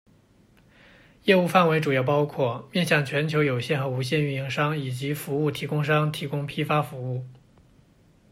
[1.25, 7.23] 业务范围主要包括面向全球有线和无线运营商以及服务提供商提供批发服务。